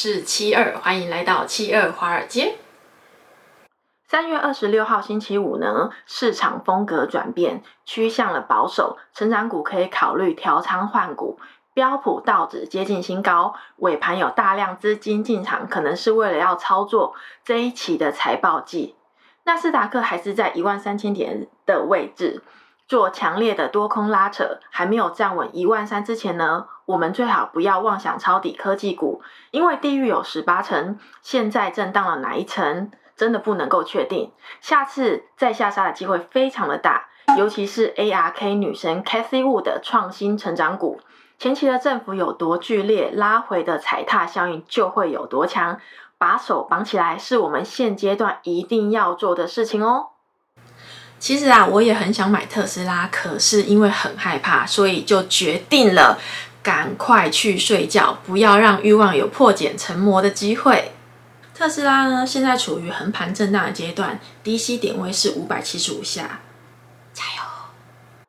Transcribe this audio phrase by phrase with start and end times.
[0.00, 2.54] 是七二，欢迎来到七二华尔街。
[4.06, 11.40] 三月二十六号星期五呢，市场风格转变，趋向了保守，成长股可以考虑调仓换股。
[11.74, 18.94] 标普道指接近新高，尾盘有大量资金进场，可能是为了要操作这一期的财报季。
[19.42, 22.44] 纳斯达克还是在一万三千点的位置。
[22.86, 29.20] 做强烈的多空拉扯，还没有站稳一万三之前呢，我们最好不要妄想抄底科技股，
[29.50, 34.32] 因为地狱有十八层，现在震荡了哪一层，真的不能够确定。
[34.62, 40.98] 下次再下杀的机会非常的大，尤其是 ARK 女神 Cathy Wood 的创新成长股，
[41.38, 45.78] 前期的振幅有多剧烈，拉回的踩踏效应就会有多强，
[46.16, 50.06] 把手绑起来是我们现阶段一定要做的事情哦。
[51.20, 56.16] 其实啊，我也很想买特斯拉，可是因为很害怕，所以就决定了
[56.68, 60.92] 赶快去睡觉，不要让欲望有破茧成魔的机会。
[61.54, 66.40] 特斯拉呢，现在处于横盘震荡的阶段，低吸点位是五百七十五下，
[67.14, 67.42] 加油！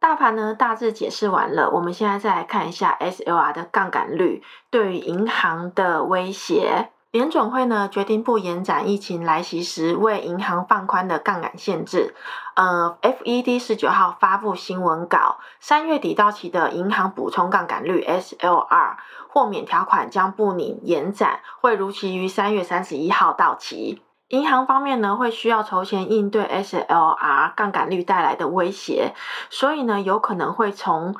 [0.00, 6.88] 大盘呢，大致解释完了，我们现在再来看一下 SLR 的杠杆率对于银行的威胁。
[7.12, 12.14] 联准会呢，决定不延展疫情来袭时为银行放宽的杠杆限制。
[12.54, 18.96] 呃，FED 十九号发布新闻稿，三月底到期的银行补充杠杆率 SLR
[19.28, 24.00] 豁免条款将不拟延展，会如期于三月三十一号到期。
[24.28, 29.12] 银行方面呢，会需要筹钱应对 SLR 杠杆率带来的威胁，
[29.50, 31.14] 所以呢，有可能会从。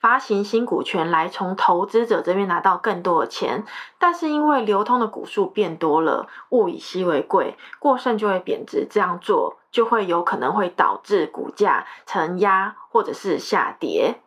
[0.00, 3.64] 发行新股权来从投资者这边拿到更多的钱，
[3.98, 14.20] 但是因为流通的股数变多了，物以稀为贵，过剩就会贬值，这样做就会有可能会导致股价承压或者是下跌，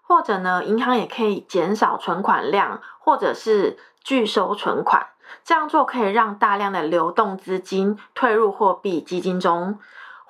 [0.00, 5.08] 或者呢，银行也可以减少存款量，或者是拒收存款，
[5.44, 9.78] 这样做可以让大量的流动资金退入货币基金中。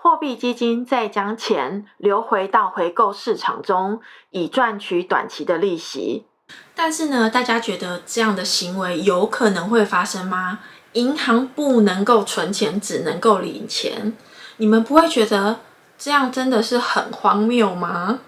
[0.04, 6.26] 货币基金再将钱流回到回购市场中，以赚取短期的利息。
[6.74, 10.58] 但是呢，大家觉得这样的行为有可能会发生吗？
[10.92, 14.12] 银行不能够存钱，只能够领钱，
[14.58, 15.60] 你们不会觉得
[15.96, 18.18] 这样真的是很荒谬吗？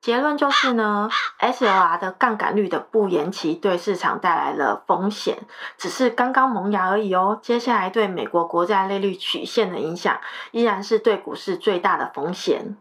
[0.00, 5.36] 结论就是呢，SLR 的杠杆率的不延期对市场带来了风险，
[5.76, 7.38] 只是刚刚萌芽而已哦。
[7.42, 10.18] 接下来对美国国债利率曲线的影响，
[10.52, 12.76] 依然是对股市最大的风险。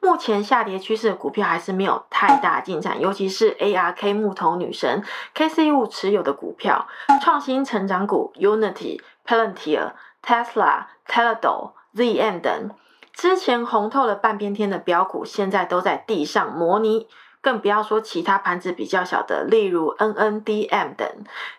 [0.00, 6.88] 目前下跌趋势的股票还是没有太大进展，尤其是 ARK 木头女神 K C 五持有的股票，
[7.22, 9.92] 创新成长股 Unity、Palantir、
[10.24, 12.70] Tesla、Teladoc、ZM 等。
[13.16, 17.08] 之前红透了半边天的标股，现在都在地上模拟，
[17.40, 21.08] 更不要说其他盘子比较小的，例如 NNDM 等，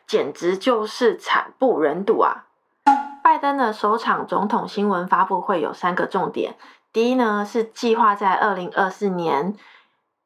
[0.06, 2.46] 简直就是惨不忍睹啊！
[3.23, 6.56] 拜登的首场总统新闻发布会有三个重点：
[6.94, 9.56] 第一呢是计划在二零二四年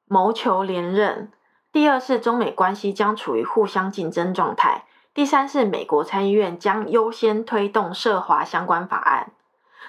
[0.06, 1.30] 谋求连任；
[1.72, 4.84] 第二是中美关系将处于互相竞争状态；
[5.14, 9.32] 第三是美国参议院将优先推动涉华相关法案。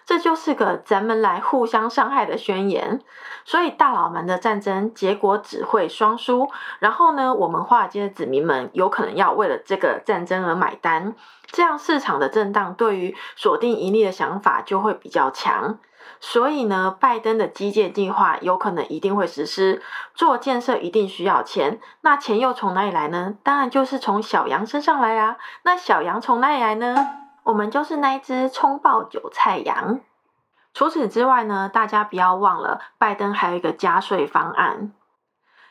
[0.05, 3.01] 这就是个咱们来互相伤害的宣言，
[3.45, 6.49] 所以大佬们的战争结果只会双输。
[6.81, 11.15] 然后呢，我们华尔街的子民们有可能要为了这个战争而买单，
[11.47, 15.79] 这样市场的震荡对于锁定盈利的想法就会比较强。
[16.21, 19.81] 所以呢，拜登的基建计划有可能一定会实施，
[20.15, 23.35] 做建设一定需要钱，那钱又从哪里来呢？
[23.45, 25.37] 当然就是从小羊身上来啊。
[25.63, 27.22] 那小羊从哪里来呢？
[27.45, 30.01] 我们就是那一只葱爆韭菜羊。
[30.75, 34.93] 除此之外呢，大家不要忘了，拜登还有一个加税方案。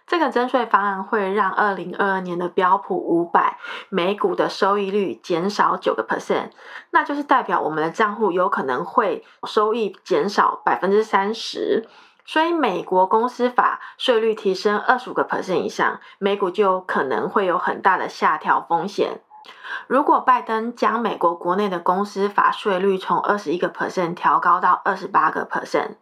[0.07, 3.57] 这个增税方案会让二零二二年的标普五百
[3.87, 6.49] 每股的收益率减少九个 percent，
[6.89, 11.87] 那就是代表我们的账户有可能会收益减少百分之三十。
[12.25, 19.21] 所以美国公司法税率提升二十五个 percent 以上，美股就可能会有很大的下调风险。
[19.87, 25.95] 如果拜登将美国国内的公司法税率从二十一个 percent 调高到二十八个 percent，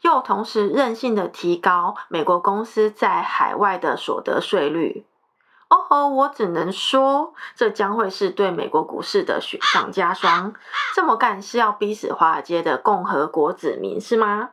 [0.00, 5.06] 又同时任性的提高美国公司在海外的所得税率，
[5.68, 10.54] 哦吼，我只能说，这将会是对美国股市的雪上加霜。
[10.94, 14.50] 这么干是要逼死华尔街的共和国子民是吗？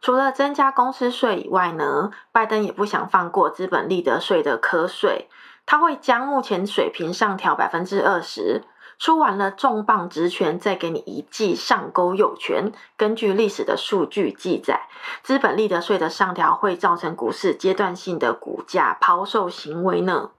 [0.00, 5.28] 除了增加公司税以外呢，拜登也不想放过资本利得税的课税。
[5.70, 8.64] 他会将目前水平上调百分之二十，
[8.98, 12.72] 出完了重磅职权，再给你一记上钩有权。
[12.96, 14.88] 根据历史的数据记载，
[15.22, 20.32] 资本利得税的上调会造成股市阶段性的股价抛售行为呢。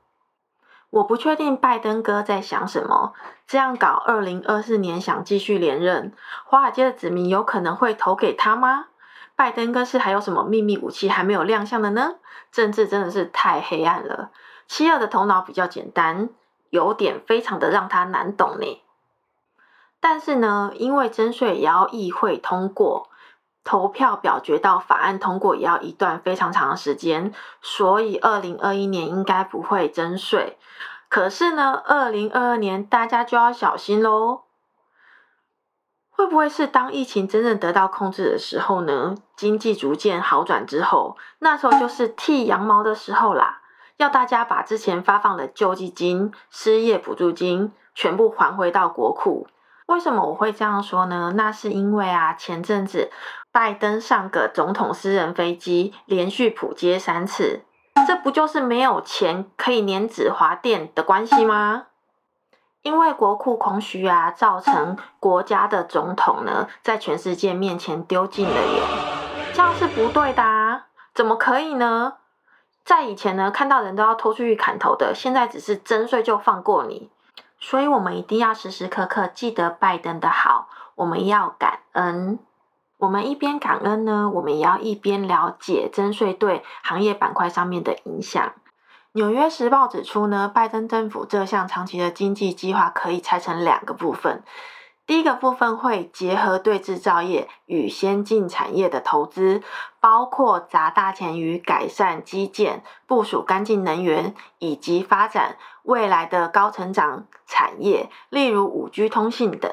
[0.90, 3.14] 我不确定拜登哥在想什么，
[3.48, 6.12] 这样搞，二零二四年想继续连任，
[6.44, 8.88] 华尔街的子民有可能会投给他吗？
[9.38, 12.16] 拜登哥是还有什么秘密武器还没有亮相的呢？
[12.52, 14.32] 政治真的是太黑暗了。
[14.72, 16.30] 七二的头脑比较简单，
[16.70, 18.82] 有点非常的让他难懂呢。
[20.00, 23.10] 但是呢，因为征税也要议会通过。
[23.66, 30.58] 投票表决到法案通过也要一段非常长的时间，所以二零二一年应该不会征税。
[31.10, 34.44] 可是呢，二零二二年大家就要小心喽。
[36.10, 39.16] 会不会是当疫情真正得到控制的时候呢？
[39.36, 43.61] 经济逐渐好转之后，那时候就是剃羊毛的时候啦，
[44.02, 49.48] 要大家把之前发放的救济金、失业补助金全部还回到国库。
[49.86, 51.34] 为什么我会这样说呢？
[51.36, 53.12] 那是因为啊，前阵子
[53.52, 57.62] 拜登上个总统私人飞机，连续普接三次，
[58.08, 61.84] 这不就是没有钱可以粘纸滑电的关系吗？
[62.82, 68.84] 因为国库空虚啊，造成国家的总统呢，在全世界面前丢尽了脸，
[69.54, 70.88] 这样是不对的啊！
[71.14, 72.14] 怎么可以呢？
[72.84, 77.10] 在以前呢，看到人都要拖出去砍头的，现在只是征税就放过你。
[77.60, 82.40] 所以，我们一定要时时刻刻记得拜登的好，我们要感恩。
[82.98, 88.54] 我们一边感恩呢，我们也要一边了解征税对行业板块上面的影响。
[89.14, 94.44] 纽约时报指出呢，拜登政府这项长期的经济计划可以拆成两个部分。
[95.08, 99.62] 第一个部分会结合对制造业与先进产业的投资，
[100.00, 109.70] 包括砸大钱于改善基建、部署干净能源以及发展未来的高成长产业，例如五 G 通信等。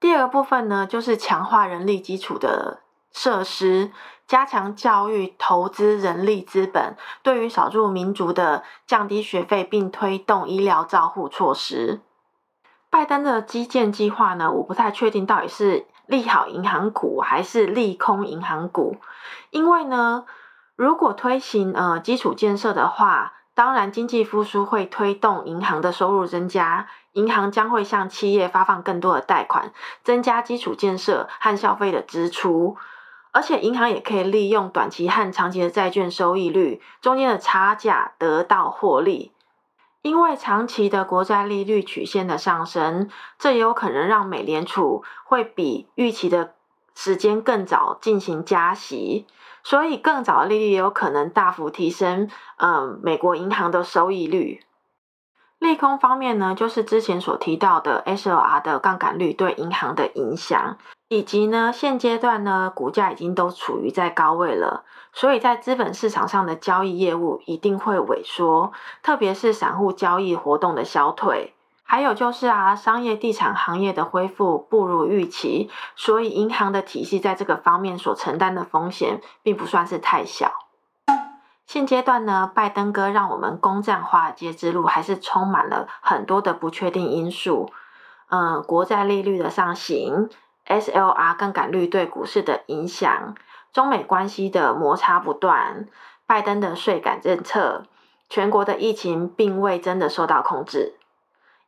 [0.00, 2.80] 第二个部分呢，就是强化人力基础的
[3.12, 3.92] 设施，
[4.26, 12.00] 加强教育、投资人力资本，对于少数民族的降低学费，并推动医疗照护措施。
[12.96, 18.96] 拜登的基建计划呢，我不太确定到底是利好银行股还是利空银行股。
[19.50, 20.24] 因为呢，
[20.76, 29.72] 如果推行呃基础建设的话，当然经济复苏会推动银行的收入增加，银行将会向企业发放更多的贷款，
[30.02, 32.78] 增加基础建设和消费的支出。
[33.30, 39.32] 而且银行也可以利用短期和长期的债券收益率中间的差价得到获利。
[40.06, 43.10] 因为长期的国债利率曲线的上升，
[43.40, 46.54] 这也有可能让美联储会比预期的
[46.94, 49.26] 时间更早进行加息，
[49.64, 54.62] 所以更早的利率也有可能大幅提升，嗯，美国银行的收益率。
[55.58, 60.78] 利空方面呢，就是之前所提到的 SLR 的杠杆率对银行的影响。
[61.08, 68.72] 以及呢，现阶段呢，股价已经都处于在高位了，所以在资本市场上的交易业务一定会萎缩，
[69.04, 71.54] 特别是散户交易活动的消退。
[71.84, 80.50] 还有就是啊，商业地产行业的恢复不如预期，所以银行的体系在这个方面所承担的风险并不算是太小。
[81.64, 87.70] 现阶段呢，拜登哥让我们攻占华尔街之路还是充满了很多的不确定因素，
[88.30, 90.28] 嗯，国债利率的上行。
[90.66, 93.34] SLR 杠杆率对股市的影响，
[93.72, 95.86] 中美关系的摩擦不断，
[96.26, 97.84] 拜登的税改政策，
[98.28, 100.94] 全国的疫情并未真的受到控制，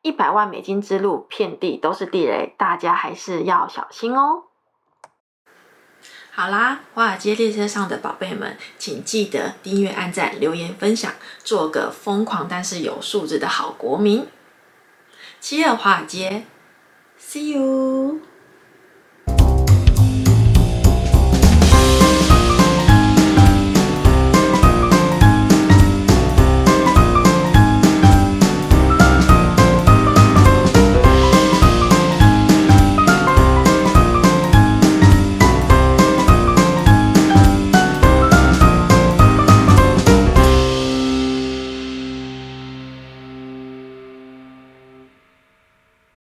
[0.03, 4.45] 一百万美金之路遍地都是地雷，大家还是要小心哦。
[6.31, 11.13] 好啦，华尔街列车上的宝贝们，请记得订阅、按赞、留言、分享，
[11.43, 14.27] 做个疯狂但是有素质的好国民。
[15.41, 16.45] 七二华尔街
[17.19, 18.21] ，See you。